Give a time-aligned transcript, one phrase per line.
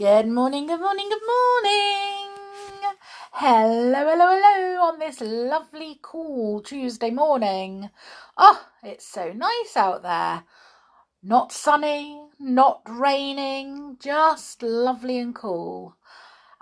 [0.00, 2.96] Good morning, good morning, good morning.
[3.32, 7.90] Hello, hello, hello on this lovely, cool Tuesday morning.
[8.34, 10.44] Oh, it's so nice out there.
[11.22, 15.98] Not sunny, not raining, just lovely and cool.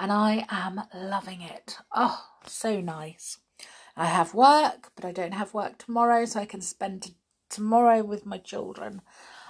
[0.00, 1.76] And I am loving it.
[1.94, 3.38] Oh, so nice.
[3.96, 7.14] I have work, but I don't have work tomorrow, so I can spend
[7.48, 9.00] tomorrow with my children.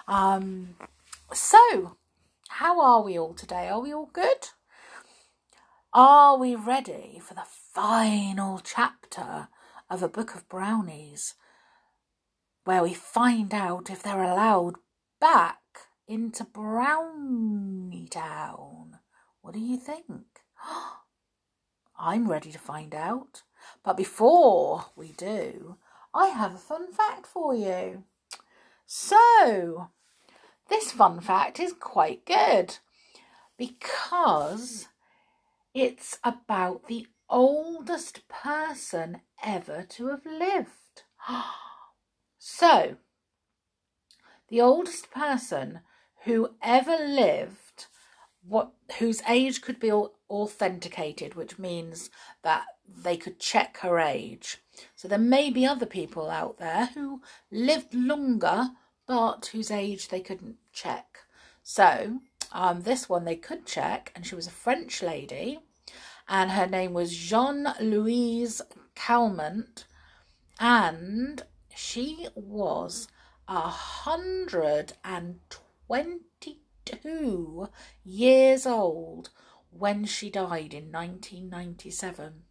[0.07, 0.77] Um,
[1.33, 1.97] so,
[2.49, 3.69] how are we all today?
[3.69, 4.49] Are we all good?
[5.93, 9.49] Are we ready for the final chapter
[9.89, 11.35] of a book of brownies
[12.65, 14.75] where we find out if they're allowed
[15.21, 15.61] back
[16.07, 18.99] into Brownie Town?
[19.41, 20.27] What do you think?
[21.99, 23.43] I'm ready to find out.
[23.85, 25.77] But before we do,
[26.15, 28.05] I have a fun fact for you.
[28.87, 29.91] So,
[30.69, 32.77] this fun fact is quite good
[33.57, 34.89] because
[35.75, 41.03] it's about the oldest person ever to have lived.
[42.41, 42.97] So,
[44.49, 45.81] the oldest person
[46.25, 47.87] who ever lived,
[48.43, 49.93] what whose age could be
[50.31, 52.11] authenticated, which means
[52.43, 54.59] that they could check her age.
[54.95, 58.71] So there may be other people out there who lived longer
[59.09, 61.21] but whose age they couldn't check.
[61.65, 62.21] So
[62.53, 65.59] um, this one they could check, and she was a French lady,
[66.29, 68.63] and her name was Jeanne Louise
[68.95, 69.87] Calment,
[70.61, 71.43] and
[71.75, 73.09] she was
[73.49, 75.41] a hundred and
[75.87, 77.69] twenty-two
[78.05, 79.31] years old
[79.71, 82.43] when she died in 1997.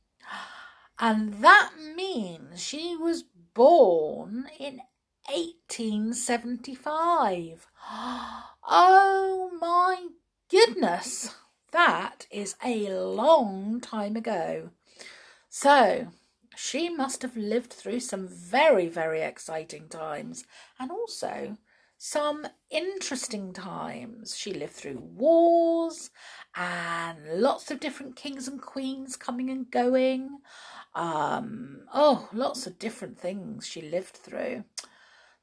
[1.00, 4.82] And that means she was born in
[5.28, 7.68] 1875.
[8.70, 10.08] Oh my
[10.50, 11.36] goodness,
[11.72, 14.70] that is a long time ago.
[15.50, 16.08] So,
[16.56, 20.46] she must have lived through some very, very exciting times
[20.80, 21.58] and also
[21.98, 24.38] some interesting times.
[24.38, 26.10] She lived through wars
[26.56, 30.40] and lots of different kings and queens coming and going.
[30.96, 34.64] Um, oh, lots of different things she lived through.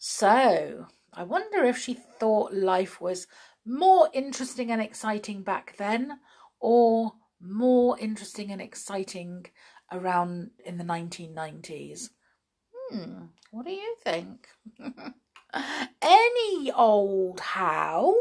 [0.06, 3.26] So, I wonder if she thought life was
[3.64, 6.20] more interesting and exciting back then
[6.60, 9.46] or more interesting and exciting
[9.90, 12.10] around in the 1990s.
[12.70, 14.46] Hmm, what do you think?
[16.02, 18.14] Any old how,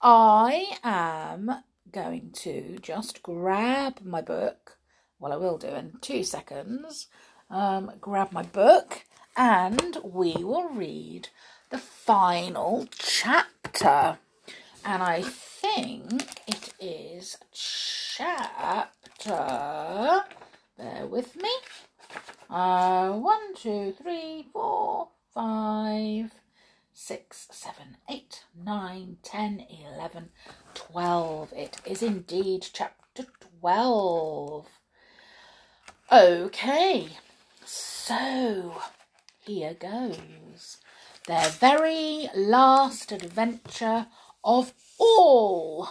[0.00, 1.50] I am
[1.92, 4.78] going to just grab my book.
[5.18, 7.08] Well, I will do in two seconds.
[7.50, 9.04] Um, grab my book
[9.36, 11.28] and we will read
[11.70, 14.18] the final chapter.
[14.84, 18.88] And I think it is chapter,
[20.78, 21.50] bear with me,
[22.48, 26.32] uh, one, two, three, four, five,
[26.92, 30.30] six, seven, eight, nine, ten, eleven,
[30.74, 31.52] twelve.
[31.52, 33.26] It is indeed chapter
[33.60, 34.66] 12.
[36.12, 37.08] Okay,
[37.64, 38.74] so
[39.40, 40.78] here goes
[41.26, 44.06] their very last adventure
[44.42, 45.90] of all.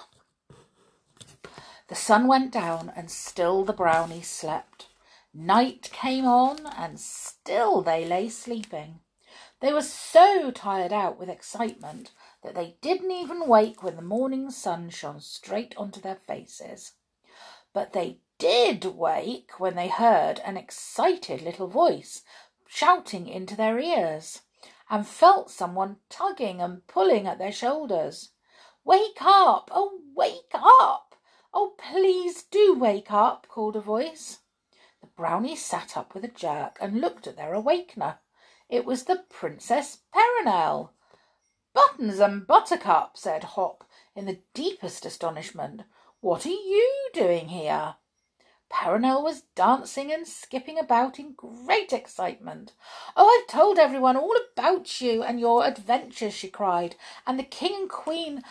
[1.88, 4.88] The sun went down and still the brownies slept.
[5.34, 9.00] Night came on and still they lay sleeping.
[9.62, 12.12] They were so tired out with excitement
[12.44, 16.94] that they didn't even wake when the morning sun shone straight onto their faces.
[17.74, 22.24] But they did wake when they heard an excited little voice
[22.72, 24.42] shouting into their ears
[24.92, 28.30] and felt someone tugging and pulling at their shoulders.
[28.86, 29.72] Wake up!
[29.74, 31.16] Oh, wake up!
[31.52, 34.40] Oh, please do wake up, called a voice.
[35.02, 38.20] The brownies sat up with a jerk and looked at their awakener.
[38.70, 40.92] It was the Princess Peronel.
[41.74, 43.84] Buttons and Buttercup, said Hop
[44.16, 45.82] in the deepest astonishment.
[46.22, 47.96] What are you doing here?
[48.72, 52.74] Peronel was dancing and skipping about in great excitement.
[53.18, 56.96] Oh, I've told everyone all about you and your adventures, she cried,
[57.28, 58.44] and the king and queen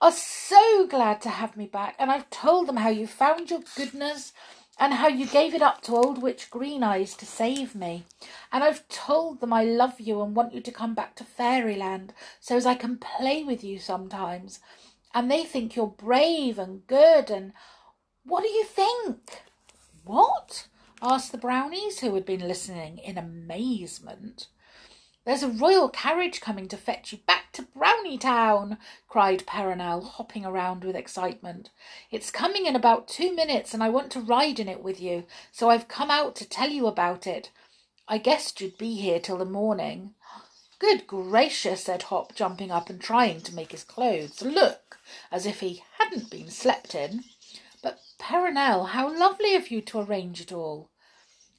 [0.00, 3.62] are so glad to have me back, and I've told them how you found your
[3.74, 4.32] goodness
[4.78, 8.04] and how you gave it up to old witch Green Eyes to save me.
[8.50, 12.12] And I've told them I love you and want you to come back to fairyland
[12.40, 14.60] so as I can play with you sometimes.
[15.14, 17.52] And they think you're brave and good and
[18.24, 19.42] what do you think?
[20.04, 20.66] What?
[21.00, 24.48] asked the brownies, who had been listening in amazement.
[25.24, 30.44] There's a royal carriage coming to fetch you back to Brownie Town, cried Peronel, hopping
[30.44, 31.70] around with excitement.
[32.10, 35.24] It's coming in about two minutes, and I want to ride in it with you,
[35.52, 37.52] so I've come out to tell you about it.
[38.08, 40.14] I guessed you'd be here till the morning.
[40.80, 44.98] Good gracious, said Hop, jumping up and trying to make his clothes look
[45.30, 47.22] as if he hadn't been slept in.
[47.82, 50.90] But Peronel, how lovely of you to arrange it all.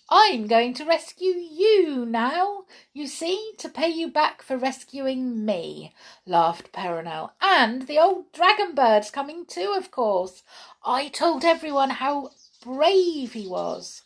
[0.09, 5.93] I'm going to rescue you now, you see, to pay you back for rescuing me,
[6.25, 7.31] laughed Peronel.
[7.41, 10.43] And the old dragon bird's coming too, of course.
[10.85, 12.31] I told everyone how
[12.61, 14.03] brave he was.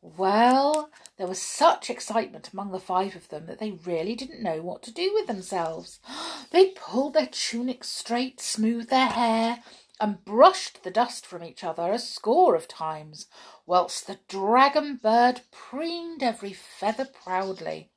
[0.00, 4.60] Well, there was such excitement among the five of them that they really didn't know
[4.60, 5.98] what to do with themselves.
[6.50, 9.64] They pulled their tunics straight, smoothed their hair,
[10.00, 13.26] and brushed the dust from each other a score of times,
[13.66, 17.90] whilst the dragon bird preened every feather proudly.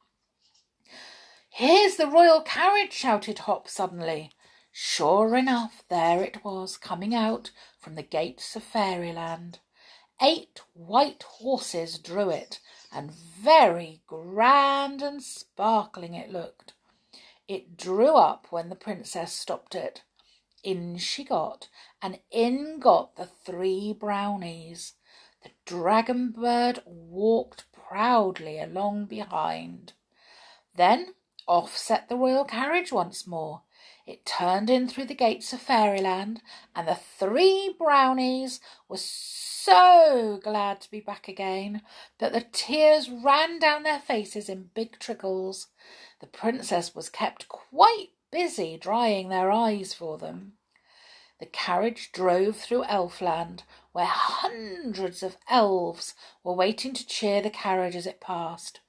[1.49, 4.31] Here's the royal carriage, shouted Hop suddenly.
[4.71, 7.49] Sure enough, there it was, coming out
[7.79, 9.59] from the gates of Fairyland.
[10.21, 12.59] Eight white horses drew it,
[12.91, 16.73] and very grand and sparkling it looked.
[17.47, 20.03] It drew up when the princess stopped it.
[20.63, 21.69] In she got,
[22.01, 24.93] and in got the three brownies.
[25.43, 29.93] The dragon bird walked proudly along behind.
[30.75, 31.13] Then
[31.47, 33.61] off set the royal carriage once more.
[34.05, 36.41] It turned in through the gates of Fairyland,
[36.75, 41.81] and the three brownies were so glad to be back again
[42.19, 45.67] that the tears ran down their faces in big trickles.
[46.19, 50.53] The princess was kept quite busy drying their eyes for them.
[51.39, 57.95] The carriage drove through Elfland, where hundreds of elves were waiting to cheer the carriage
[57.95, 58.79] as it passed.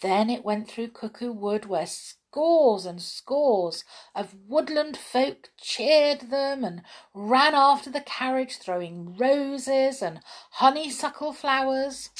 [0.00, 6.62] Then it went through Cuckoo Wood, where scores and scores of woodland folk cheered them
[6.62, 6.82] and
[7.12, 10.20] ran after the carriage, throwing roses and
[10.52, 12.10] honeysuckle flowers.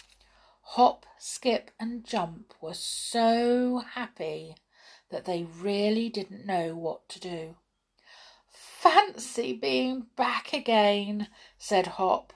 [0.73, 4.57] Hop, Skip, and Jump were so happy
[5.11, 7.57] that they really didn't know what to do.
[8.51, 11.29] Fancy being back again,
[11.59, 12.33] said Hop.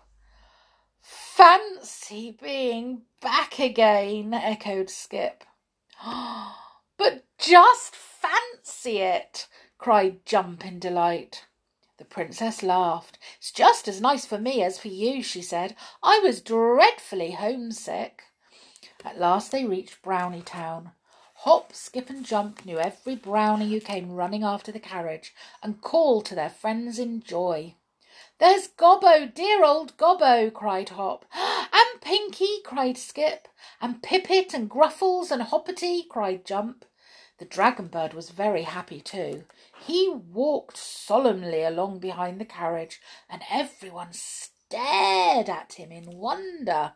[1.01, 5.45] Fancy being back again, echoed Skip.
[6.97, 9.47] but just fancy it,
[9.79, 11.47] cried Jump in delight.
[11.99, 13.19] The princess laughed.
[13.39, 15.77] It's just as nice for me as for you, she said.
[16.03, 18.23] I was dreadfully homesick.
[19.05, 20.93] At last they reached Brownie Town.
[21.45, 26.25] Hop, skip, and jump knew every brownie who came running after the carriage and called
[26.27, 27.75] to their friends in joy.
[28.39, 31.25] There's Gobbo, dear old Gobbo, cried Hop.
[31.35, 33.49] And Pinky, cried Skip.
[33.81, 36.85] And Pippet and Gruffles and Hoppety, cried Jump.
[37.39, 39.43] The dragon bird was very happy too.
[39.85, 46.93] He walked solemnly along behind the carriage, and everyone stared at him in wonder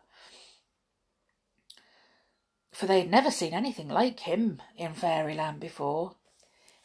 [2.77, 6.13] for they had never seen anything like him in Fairyland before.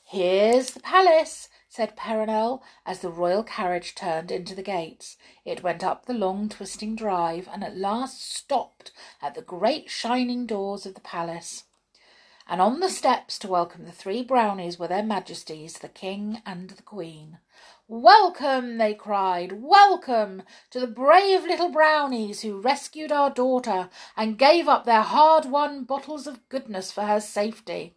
[0.03, 5.19] Here's the palace, said Peronel, as the royal carriage turned into the gates.
[5.45, 8.91] It went up the long twisting drive, and at last stopped
[9.21, 11.65] at the great shining doors of the palace.
[12.49, 16.71] And on the steps to welcome the three brownies were their majesties, the king and
[16.71, 17.37] the queen.
[17.95, 24.67] Welcome, they cried, welcome to the brave little brownies who rescued our daughter and gave
[24.67, 27.95] up their hard won bottles of goodness for her safety.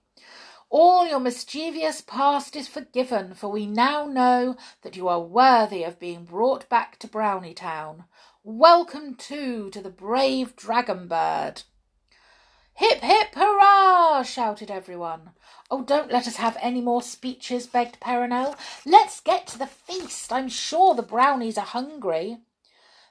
[0.70, 5.98] All your mischievous past is forgiven, for we now know that you are worthy of
[5.98, 8.04] being brought back to Brownie Town.
[8.44, 11.64] Welcome, too, to the brave dragon bird.
[12.78, 14.22] Hip, hip, hurrah!
[14.24, 15.32] shouted everyone.
[15.72, 18.58] Oh, don't let us have any more speeches, begged Peronel.
[18.86, 20.34] Let's get to the feast.
[20.34, 22.40] I'm sure the brownies are hungry.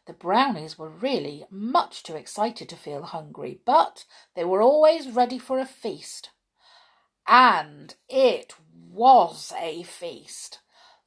[0.06, 4.04] The brownies were really much too excited to feel hungry, but
[4.34, 6.28] they were always ready for a feast.
[7.26, 8.54] And it
[8.90, 10.58] was a feast.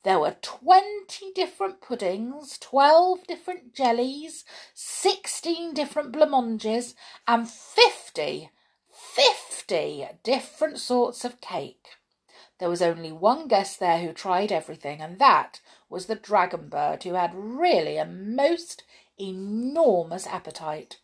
[0.03, 6.93] There were twenty different puddings, twelve different jellies, sixteen different blancmanges,
[7.27, 8.49] and fifty
[8.89, 11.87] fifty different sorts of cake.
[12.59, 17.03] There was only one guest there who tried everything, and that was the dragon bird,
[17.03, 18.83] who had really a most
[19.19, 20.99] enormous appetite.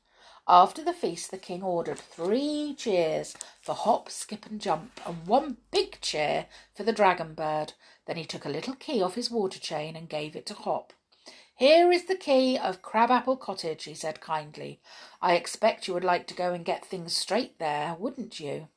[0.47, 5.57] After the feast, the king ordered three cheers for Hop, Skip, and Jump, and one
[5.71, 7.73] big cheer for the dragon bird.
[8.05, 10.93] Then he took a little key off his water chain and gave it to Hop.
[11.55, 14.81] Here is the key of Crabapple Cottage, he said kindly.
[15.21, 18.67] I expect you would like to go and get things straight there, wouldn't you?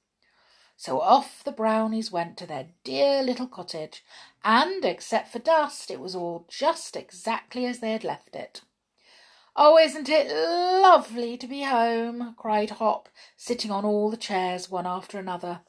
[0.77, 4.05] So off the brownies went to their dear little cottage,
[4.45, 8.61] and except for dust, it was all just exactly as they had left it.
[9.57, 12.35] Oh, isn't it lovely to be home?
[12.37, 15.61] cried Hop, sitting on all the chairs one after another.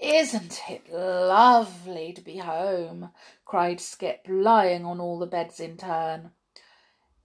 [0.00, 3.10] Isn't it lovely to be home?
[3.44, 6.30] cried Skip, lying on all the beds in turn.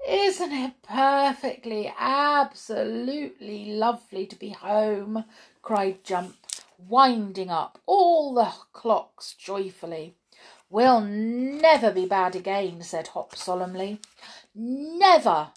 [0.05, 5.23] Isn't it perfectly, absolutely lovely to be home?
[5.61, 6.35] cried Jump,
[6.77, 10.17] winding up all the clocks joyfully.
[10.69, 14.01] We'll never be bad again, said Hop solemnly.
[14.53, 15.51] Never,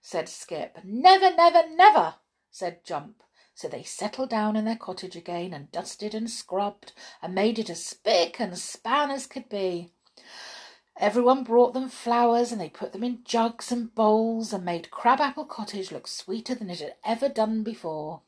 [0.00, 0.78] said Skip.
[0.84, 2.14] Never, never, never,
[2.52, 3.24] said Jump.
[3.60, 7.68] So they settled down in their cottage again and dusted and scrubbed and made it
[7.68, 9.90] as spick and span as could be.
[10.96, 15.44] Everyone brought them flowers and they put them in jugs and bowls and made Crabapple
[15.44, 18.22] Cottage look sweeter than it had ever done before.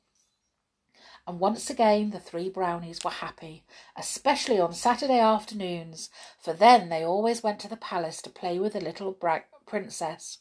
[1.26, 3.64] And once again the three brownies were happy,
[3.96, 8.74] especially on Saturday afternoons, for then they always went to the palace to play with
[8.74, 9.16] the little
[9.64, 10.40] princess.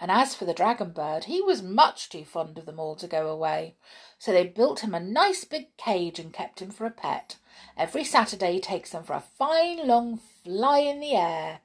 [0.00, 3.08] And as for the dragon bird, he was much too fond of them all to
[3.08, 3.74] go away,
[4.18, 7.36] so they built him a nice big cage and kept him for a pet.
[7.76, 11.60] Every Saturday he takes them for a fine long fly in the air.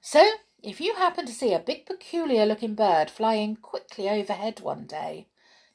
[0.00, 0.32] So,
[0.62, 5.26] if you happen to see a big peculiar looking bird flying quickly overhead one day,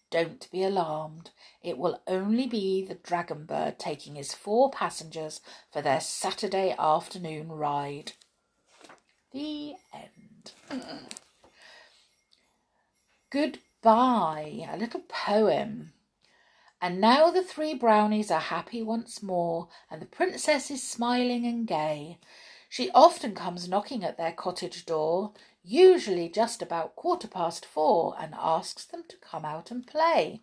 [0.10, 1.30] don't be alarmed.
[1.62, 7.50] It will only be the dragon bird taking his four passengers for their Saturday afternoon
[7.50, 8.14] ride.
[9.32, 11.20] The end.
[13.32, 15.94] Goodbye, a little poem.
[16.82, 21.68] And now the three brownies are happy once more, and the princess is smiling and
[21.68, 22.18] gay.
[22.70, 25.34] She often comes knocking at their cottage door,
[25.64, 30.42] usually just about quarter past four, and asks them to come out and play.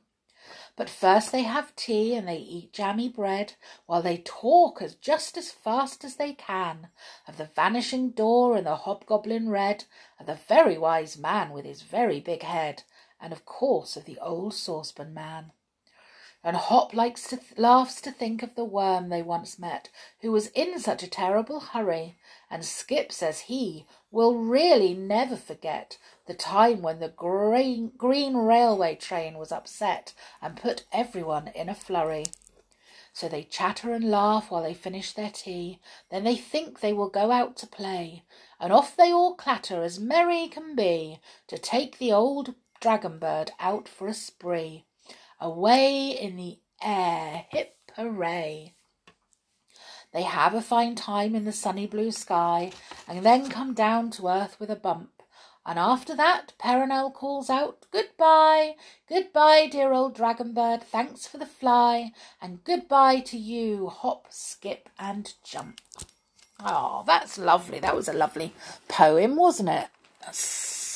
[0.76, 3.54] But first they have tea and they eat jammy bread,
[3.86, 6.88] while they talk as just as fast as they can
[7.26, 9.86] of the vanishing door and the hobgoblin red,
[10.20, 12.84] of the very wise man with his very big head,
[13.20, 15.50] and of course of the old saucepan man.
[16.46, 19.88] And Hop likes to th- laughs to think of the worm they once met,
[20.20, 25.98] who was in such a terrible hurry, and Skip says he will really never forget
[26.26, 31.74] the time when the green, green railway train was upset and put everyone in a
[31.74, 32.26] flurry.
[33.12, 35.80] So they chatter and laugh while they finish their tea.
[36.10, 38.22] Then they think they will go out to play,
[38.60, 43.50] and off they all clatter as merry can be to take the old dragon bird
[43.58, 44.85] out for a spree.
[45.40, 48.74] Away in the air, hip hooray!
[50.12, 52.72] They have a fine time in the sunny blue sky,
[53.06, 55.10] and then come down to earth with a bump.
[55.66, 58.76] And after that, Peronel calls out, Goodbye,
[59.08, 64.88] goodbye, dear old dragon bird, thanks for the fly, and goodbye to you, hop, skip,
[64.98, 65.80] and jump.
[66.60, 67.80] Oh, that's lovely.
[67.80, 68.54] That was a lovely
[68.88, 69.88] poem, wasn't it?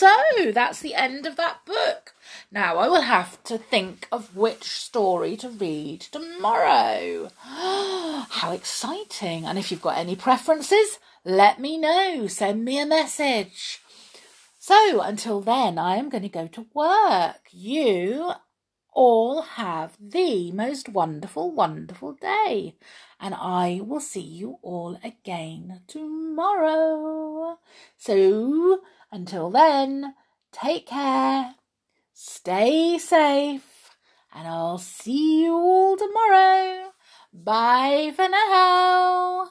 [0.01, 2.15] So that's the end of that book.
[2.51, 7.29] Now I will have to think of which story to read tomorrow.
[7.39, 9.45] How exciting!
[9.45, 12.29] And if you've got any preferences, let me know.
[12.29, 13.83] Send me a message.
[14.59, 17.43] So until then, I am going to go to work.
[17.51, 18.33] You
[18.95, 22.75] all have the most wonderful, wonderful day.
[23.21, 27.59] And I will see you all again tomorrow.
[27.99, 28.81] So
[29.13, 30.15] until then,
[30.53, 31.55] take care,
[32.13, 33.91] stay safe,
[34.35, 36.93] and I'll see you all tomorrow.
[37.33, 39.51] Bye for now.